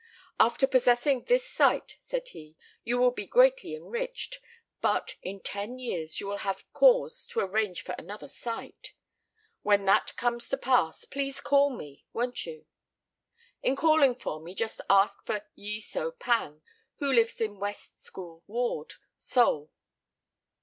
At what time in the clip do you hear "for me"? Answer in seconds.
14.15-14.55